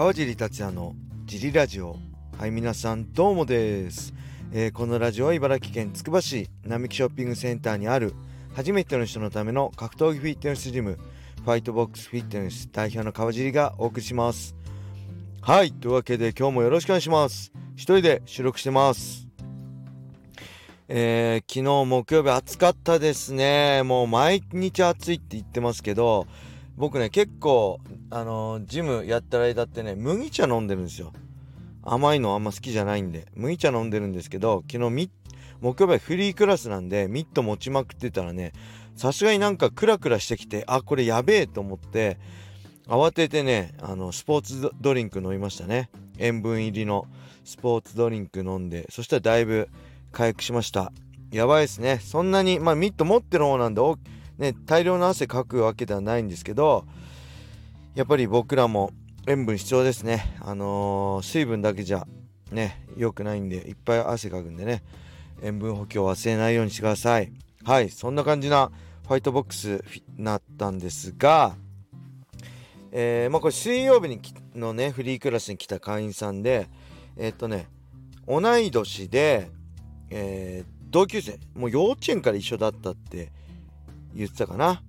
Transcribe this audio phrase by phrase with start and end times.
[0.00, 0.94] 川尻達也の
[1.26, 1.94] ジリラジオ。
[2.38, 4.14] はい皆さんどうもです、
[4.50, 8.14] えー、このラジオは茨城県つくば市並木ショッピングセンターにある
[8.54, 10.98] 初めての人のための格闘技フィットネスジム
[11.44, 14.54] ファイトボックスフィットネス代表の川尻がお送りします。
[15.42, 17.52] はいというわけで今日もよろしくお願いします。
[17.74, 19.28] 一人で収録してます。
[20.88, 23.82] えー、昨日木曜日暑かったですね。
[23.82, 26.26] もう毎日暑いって言ってますけど
[26.80, 31.12] 僕ね結構あのー、ジムやった間ってね麦茶飲んでるんですよ。
[31.82, 33.26] 甘いのあんま好きじゃないんで。
[33.34, 35.10] 麦茶飲んでるんですけど昨日
[35.60, 38.52] 木曜日フリークラスなんでミット持ちまくってたらね
[38.96, 42.18] さすがになんかクラクラしてきてあこれやべえと思って
[42.88, 45.90] 慌ててねあのスポーツドリンク飲みましたね。
[46.16, 47.06] 塩分入りの
[47.44, 49.68] スポーツドリンク飲んでそしたらだいぶ
[50.12, 50.92] 回復しました。
[51.30, 52.00] やばいですね。
[52.02, 53.82] そんなにまあミット持ってる方なんで
[54.40, 56.86] ね、大量の汗かくわけではないんですけど
[57.94, 58.90] やっぱり僕らも
[59.26, 60.34] 塩分必要ですね。
[60.40, 62.06] あのー、水分だけじゃ
[62.50, 64.82] ね良くないんでいっぱい汗かくんでね
[65.42, 67.30] 塩分補給を忘れないようにしてください。
[67.64, 68.72] はいそんな感じな
[69.06, 69.84] ファイトボックス
[70.16, 71.54] になったんですが
[72.92, 74.20] えー、まあこれ水曜日に
[74.54, 76.66] のねフリークラスに来た会員さんで
[77.16, 77.68] えー、っとね
[78.26, 79.50] 同い年で、
[80.08, 83.32] えー、同級生もう幼稚園から一緒だったって
[84.14, 84.82] 言ってたかな。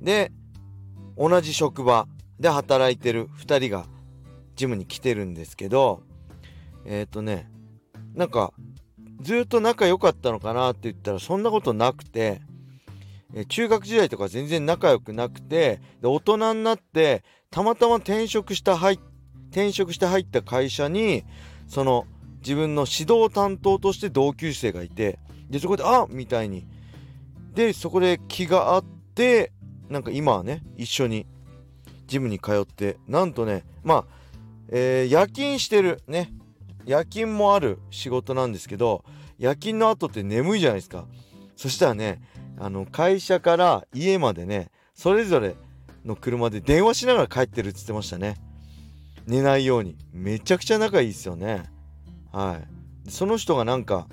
[0.00, 0.32] で、
[1.16, 2.06] 同じ職場
[2.38, 3.86] で働いてる2人が
[4.56, 6.02] ジムに来てるんですけど、
[6.84, 7.50] えっ、ー、とね、
[8.14, 8.52] なんか、
[9.20, 12.40] ずっと仲良かったのかなって言ったらそんなことなくて、
[13.34, 18.98] え中学時代とか全然仲良くなくてで大人になってたまたま転職した入
[19.50, 21.24] 転職して入った会社に
[21.68, 22.06] その
[22.40, 26.66] 自分の指導担当として同級生がいてでそこで「あみたいに
[27.54, 28.84] でそこで気があっ
[29.14, 29.52] て
[29.88, 31.26] なんか今はね一緒に
[32.06, 34.04] ジムに通ってなんとねまあ、
[34.68, 36.32] えー、夜勤してるね
[36.86, 39.04] 夜勤もある仕事なんですけど
[39.38, 41.06] 夜勤の後って眠いじゃないですか。
[41.56, 42.22] そしたらね
[42.58, 45.54] あの会社から家までねそれぞれ
[46.04, 48.36] の車で電話しながら帰ってるっつってましたね。
[49.26, 49.96] 寝ないように。
[50.12, 51.64] めちゃくちゃ仲いいですよね。
[52.32, 52.60] は
[53.06, 53.10] い。
[53.10, 54.08] その人がなんか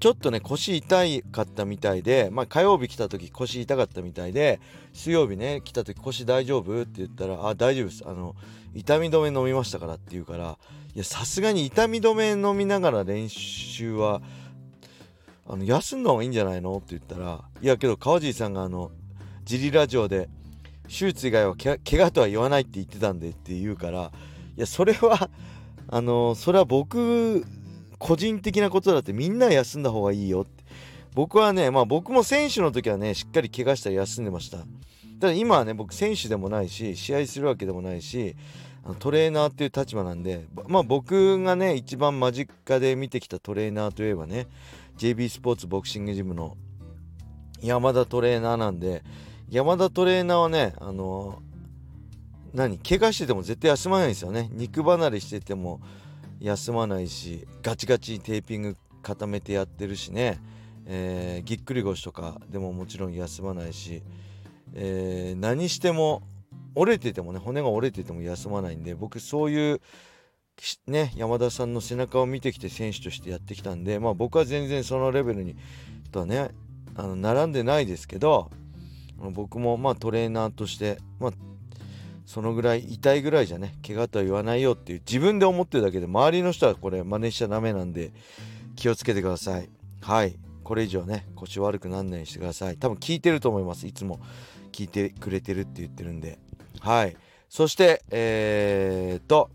[0.00, 4.60] ちょっとね腰痛かったみたいで、まあ、火曜日来た時腰痛かったみたいで
[4.92, 8.04] 水曜日ね来た時腰大丈夫って言ったら「あ大丈夫です。
[8.06, 8.34] あの
[8.74, 10.58] 痛み止め飲みましたから」って言うから
[10.94, 14.20] いやさすがに痛み止め飲みながら練習は
[15.48, 18.90] あの休んだ方がいいんじゃないのって言ったら「いやけど川尻さんがあの
[19.44, 20.28] ジリラジオで
[20.88, 24.12] 手術以外は怪我とは言わないって言ってたんで」って言うから
[24.56, 25.30] いやそれは
[25.88, 27.46] あのそれは僕
[27.98, 30.64] 個人的なことだってみんな休んだ方がいいよって。
[31.14, 34.58] 僕はねまあ僕も選手の時はねしっかり怪我したら休んでました。
[35.18, 38.36] ただ今はね僕選手でもないし試合するわけでもないし
[38.98, 44.46] トレーナーっていう立場なんでまあ僕がね一番間近で見てきたトレーナーといえばね
[44.98, 46.56] JB スポーツボクシングジムの
[47.62, 49.02] 山田トレーナーなんで
[49.48, 51.40] 山田トレーナーはねあの
[52.52, 54.50] 何怪我してても絶対休まないんですよね。
[54.52, 55.80] 肉離れしてても
[56.40, 60.40] 休まないしガチガチにテーピング固めてやってるしね、
[60.86, 64.02] えー、ぎっくり腰とかでももちろん休まないし、
[64.74, 66.22] えー、何しても
[66.74, 69.80] 折れててもね骨が折れてても休まないんで僕そういう
[70.86, 75.56] ね山田さんの背中を見てきて選手としてやってきたんでまあ僕は全然そのレベルに
[76.12, 76.50] とはね
[76.94, 78.50] あの並んでないですけど
[79.18, 81.32] 僕もまあトレーナーとしてまあ
[82.26, 88.12] そのぐらい痛いぐらいじゃね怪我とは言わないよっていう自分で思ってるだけで周りの人はこれ真似しちゃダメなんで
[88.74, 89.70] 気をつけてください。
[90.02, 90.36] はい。
[90.62, 92.76] これ以上ね腰悪くなんないようにしてください。
[92.76, 93.86] 多分聞いてると思います。
[93.86, 94.20] いつも
[94.72, 96.38] 聞いてくれてるって言ってるんで。
[96.80, 97.16] はい。
[97.48, 99.50] そしてえー、っと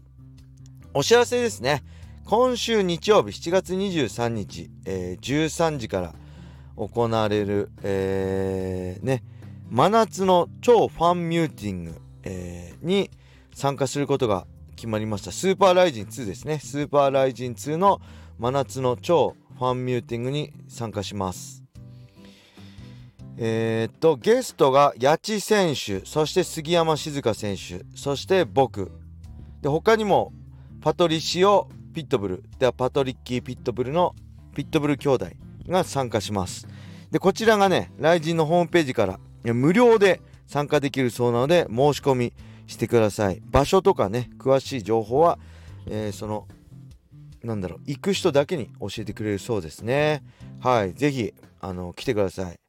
[0.93, 1.83] お知らせですね。
[2.25, 6.15] 今週日曜日7月23日、えー、13時から
[6.77, 9.23] 行われる、えー、ね
[9.69, 12.00] 真夏の超ファンミューティング。
[12.23, 13.09] えー、に
[13.53, 14.45] 参加することが
[14.75, 15.31] 決まりました。
[15.31, 16.59] スーパーライジン2ですね。
[16.59, 18.01] スーパーライジン2の
[18.39, 21.63] 真夏の超ファンミューティングに参加します。
[23.37, 28.91] えー、っとゲストが八千選手そして杉山静香選手そして僕。
[29.61, 30.33] で他にも
[30.81, 34.15] パトリシオ・ピットブルではパトリッキー・ピットブルの
[34.55, 35.27] ピットブル兄弟
[35.67, 36.67] が参加します。
[37.11, 40.21] でこちらがねライジンのホームページから無料で
[40.51, 42.33] 参加できるそうなので申し込み
[42.67, 43.41] してください。
[43.45, 45.39] 場所とかね詳しい情報は、
[45.87, 46.45] えー、その
[47.41, 50.21] なんだろう行く人だけに教えてくれるそうですね。
[50.59, 52.59] はい是非あの来てください。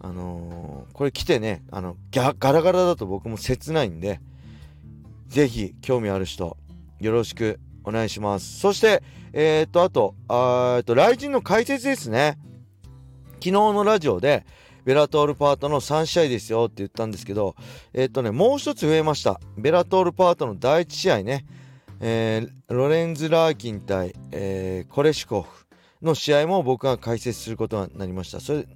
[0.00, 4.20] あのー、これ来てねあのガラガラだと僕も切ないんで
[5.28, 6.58] ぜひ興味ある人
[7.00, 8.60] よろしくお願いします。
[8.60, 9.02] そして
[9.32, 12.36] えっ、とあとあっと雷神の解説ですね。
[13.36, 14.44] 昨日のラジオで
[14.88, 17.56] ベラトールパートの3試合ですよって言ったんですけど
[17.92, 21.44] えっ、とねもう一つ増えましたベラトールパートの第1試合ね
[22.00, 25.66] えー、ロレンズ・ラーキン対、えー、コレシコフ
[26.00, 28.40] の試合も僕が解説することになりました。
[28.40, 28.66] それ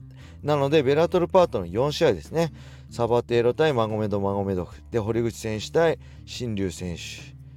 [0.43, 2.53] なので、ベラトルパートの4試合ですね。
[2.91, 4.83] サバテーロ対マゴメド・マゴメドフ。
[4.91, 7.03] で、堀口選手対新竜選手。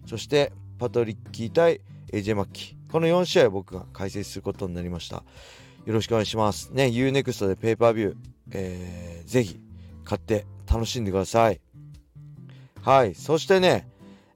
[0.08, 1.82] そして、パトリッキー対
[2.14, 2.92] エジェマッキー。
[2.92, 5.24] この4試合僕が解説することになりました。
[5.86, 6.72] よろしくお願いします。
[6.72, 8.16] ね、UNEXT でペーパービュー、
[8.52, 9.60] えー、ぜひ
[10.04, 11.62] 買って楽しんでください。
[12.82, 13.14] はい。
[13.14, 13.88] そしてね、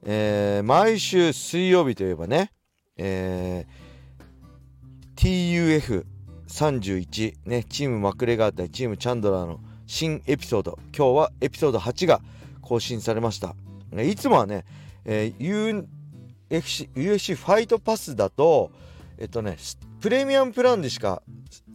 [0.03, 2.51] えー、毎週水曜日といえばね、
[2.97, 6.05] えー、
[6.47, 12.21] TUF31 ね、チームマクレガー対チームチャンドラーの新エピソード、今日はエピソード8が
[12.61, 13.55] 更新されました。
[14.03, 14.65] いつもはね、
[15.03, 15.87] えー、
[16.49, 18.69] UFC, UFC ファイトパスだと、
[19.17, 19.57] えっとね、
[19.99, 21.21] プレミアムプランでしか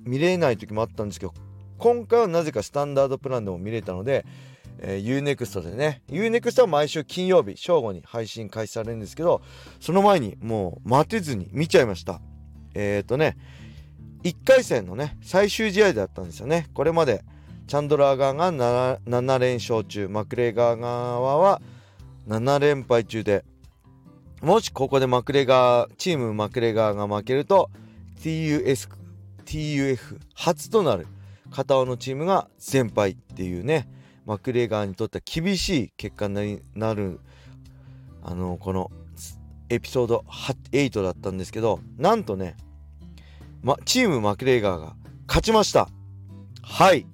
[0.05, 1.35] 見れない時もあったんですけど、
[1.79, 4.25] 今回はなぜかスタンダードプランでも見れたので、
[4.79, 9.43] えー、UNEXT でね UNEXT は毎週金曜日正午に配信開始されるんですけど
[9.81, 12.21] その前にもう待てずに見ちゃいました。
[12.75, 13.37] えっ、ー、とね
[14.23, 16.69] 1回戦のね最終試合だったんですよね。
[16.75, 17.25] これまで
[17.67, 21.62] チャンドラー側が 7, 7連勝中マクレガー側は
[22.29, 23.44] 7連敗中で
[24.43, 27.71] もしここでマクレガーチームマクレガーが負けると
[28.25, 28.88] TUS
[29.44, 31.06] TUF 初となる
[31.50, 33.87] 片方のチームが全敗っていうね。
[34.25, 37.21] マクレガーにとっては厳しい結果になる
[38.23, 38.91] あのこの
[39.69, 42.56] エピソード8だったんですけどなんとね、
[43.62, 44.97] ま、チームマクレガーが
[45.29, 45.91] 勝ちました。
[46.62, 47.06] はい。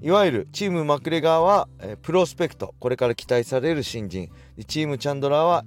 [0.00, 2.74] いわゆるチームマクレガーは、えプロスペクト。
[2.78, 4.30] これから期待される新人。
[4.66, 5.64] チームチャンドラーは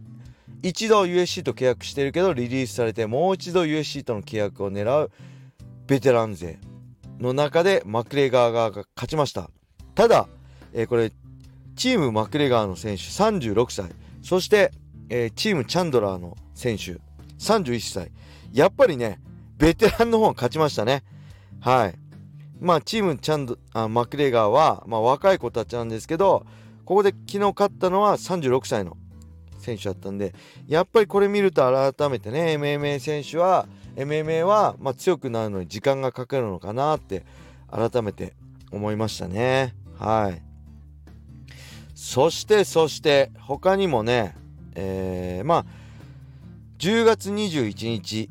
[0.63, 5.11] 一度 USC と契約してるけどリリースされてもう一度 USC との契約を狙う
[5.87, 6.59] ベテラン勢
[7.19, 9.49] の中でマクレガーが勝ちました。
[9.95, 10.27] ただ
[10.73, 11.11] えー、これ
[11.75, 13.91] チームマクレガーの選手36歳。
[14.21, 14.71] そして、
[15.09, 16.99] えー、チームチャンドラーの選手
[17.39, 18.11] 31歳。
[18.53, 19.19] やっぱりね
[19.57, 21.03] ベテランの方が勝ちましたね。
[21.59, 21.95] はい。
[22.59, 26.45] まあチームチャンドあマクレガーは、まあ、若い子たちなんですけど
[26.85, 28.97] ここで昨日勝ったのは36歳の
[29.61, 30.33] 選手だったんで
[30.67, 37.23] やっぱりこれ見ると改めてね MMA 選手は MMA は、ま、強くなるのに時間がかかるのかなって
[37.69, 38.33] 改めて
[38.71, 39.75] 思いましたね。
[39.97, 40.41] はい。
[41.93, 44.35] そしてそして他にもね、
[44.75, 45.65] えー、まあ
[46.79, 48.29] 10月21日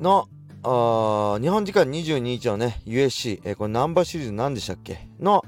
[0.00, 0.28] の
[0.64, 5.06] あ日本時間22日のね USC、えー、これナンバーシリーズ何でしたっけ？
[5.20, 5.44] の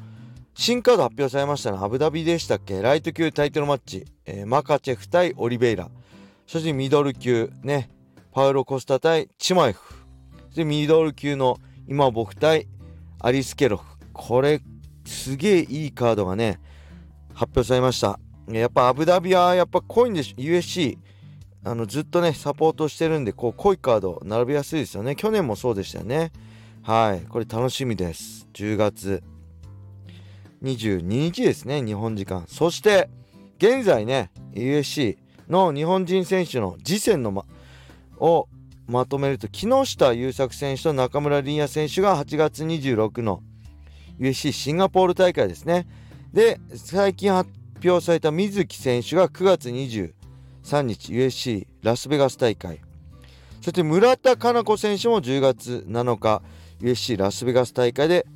[0.54, 2.80] 新カード発表されましたねアブダビでしたっけ？
[2.80, 5.90] ライト級タイトルマッチ、えー、マカチェフ対オリベイラ。
[6.46, 7.90] そしてミドル級ね。
[8.32, 9.80] パウロ・コスタ対チマエフ。
[10.46, 11.58] そしてミドル級の
[11.88, 12.68] 今僕対
[13.20, 13.84] アリス・ケロフ。
[14.12, 14.60] これ
[15.04, 16.60] すげえいいカードがね
[17.34, 18.18] 発表されました。
[18.48, 20.98] やっぱアブダビはやっぱ濃いんでしょ？USC
[21.64, 25.16] あのずっとねサポートしてるんでこう濃いカード並びやすいですよね。
[25.16, 26.30] 去年もそうでしたよね。
[26.82, 27.26] はい。
[27.26, 28.46] これ楽しみです。
[28.52, 29.22] 10月。
[30.64, 32.44] 22日ですね日本時間。
[32.48, 33.10] そして
[33.58, 37.44] 現在ね USC の日本人選手の次戦の、ま、
[38.18, 38.48] を
[38.86, 43.42] まとめると木下優作選手と中村凛也選手が8月26の
[44.18, 45.86] USC シンガポール大会ですね。
[46.32, 47.50] で最近発
[47.84, 52.80] 表された水木選手が9月23日 USC ラスベガス大会。
[53.60, 56.42] そして村田佳菜子選手も10月7日
[56.80, 58.26] USC ラスベガス大会で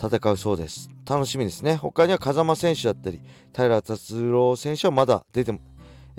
[0.00, 0.90] 戦うそうです。
[1.08, 1.76] 楽しみですね。
[1.76, 3.20] 他には風間選手だったり
[3.54, 5.58] 平達郎選手はまだ出て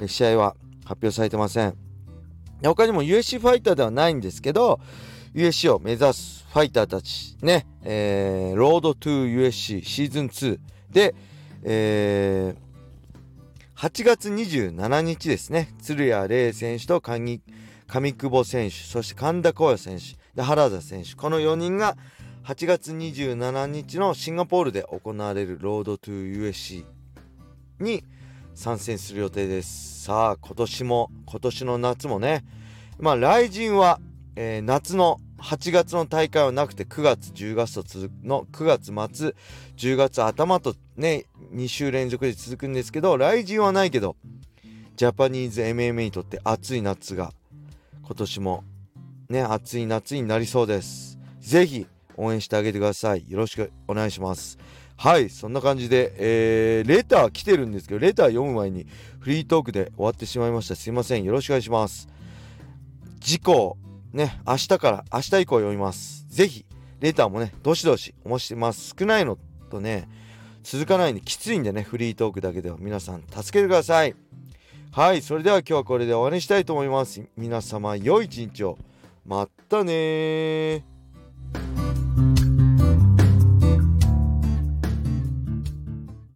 [0.07, 1.77] 試合は発表されてません。
[2.63, 4.79] 他にも USC ファイターではないんですけど
[5.33, 10.59] USC を目指すファイターたちね、えー、ロードトゥー USC シーズン2
[10.91, 11.15] で、
[11.63, 12.63] えー、
[13.75, 17.41] 8月27日ですね、鶴谷玲選手と上
[18.13, 21.97] 久保選手、そして神田光也選手、で原田選手、この4人が
[22.45, 26.83] 8月27日のシンガポールで行われるロードトゥー USC
[27.79, 28.03] に
[28.53, 30.03] 参戦する予定です。
[30.03, 32.43] さあ、今年も、今年の夏もね、
[32.99, 34.01] まあ、来人は、
[34.35, 39.35] えー、夏の8月の大会はなくて9月10月と続くの9月末
[39.77, 44.15] 10月頭とね2週連続で続くんですけど来人はないけど
[44.95, 47.33] ジャパニーズ MMA にとって暑い夏が
[48.03, 48.63] 今年も
[49.29, 53.25] ね暑い夏になりそうですぜひ応援してあげてください。
[53.29, 54.57] よろしくお願いします。
[54.95, 58.85] はいそんな感じで、えー、レター来てるんですけどレター読む前に
[59.19, 60.75] フリートークで終わってしまいました。
[60.75, 61.23] すいません。
[61.23, 62.07] よろしくお願いします。
[63.19, 63.73] 次回
[64.13, 66.25] ね明日から明日以降読みます。
[66.29, 66.65] ぜひ
[66.99, 69.37] レターもねどしどしお待ちしてます少ないの
[69.69, 70.07] とね
[70.63, 72.77] 続かないんできついんでねフリートークだけでは。
[72.79, 74.15] 皆さん助けてください。
[74.91, 77.21] はいそれでは今日はこれで終わりにしたいと思います。
[77.35, 78.77] 皆様良い一日を。
[79.25, 80.85] またね